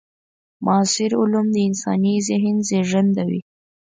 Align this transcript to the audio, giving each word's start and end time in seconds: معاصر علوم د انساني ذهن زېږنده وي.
معاصر 0.65 1.11
علوم 1.21 1.47
د 1.51 1.57
انساني 1.67 2.15
ذهن 2.27 2.55
زېږنده 2.67 3.23
وي. 3.29 3.41